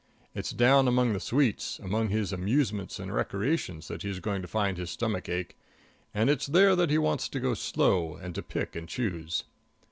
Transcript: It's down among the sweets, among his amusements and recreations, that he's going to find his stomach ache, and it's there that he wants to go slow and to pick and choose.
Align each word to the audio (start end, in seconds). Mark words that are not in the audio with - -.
It's 0.33 0.49
down 0.49 0.87
among 0.87 1.13
the 1.13 1.19
sweets, 1.19 1.77
among 1.77 2.09
his 2.09 2.33
amusements 2.33 2.97
and 2.97 3.13
recreations, 3.13 3.87
that 3.87 4.01
he's 4.01 4.19
going 4.19 4.41
to 4.41 4.47
find 4.47 4.79
his 4.79 4.89
stomach 4.89 5.29
ache, 5.29 5.55
and 6.11 6.27
it's 6.27 6.47
there 6.47 6.75
that 6.75 6.89
he 6.89 6.97
wants 6.97 7.29
to 7.29 7.39
go 7.39 7.53
slow 7.53 8.15
and 8.15 8.33
to 8.33 8.41
pick 8.41 8.75
and 8.75 8.89
choose. 8.89 9.43